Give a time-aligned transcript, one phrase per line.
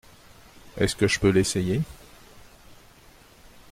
[0.77, 1.79] Est-ce que je peux l’essayer?